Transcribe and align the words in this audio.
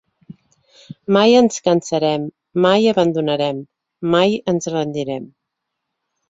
Mai 1.17 1.35
ens 1.41 1.59
cansarem, 1.67 2.25
mai 2.67 2.87
abandonarem, 2.93 3.61
mai 4.17 4.35
ens 4.55 4.71
rendirem. 4.77 5.31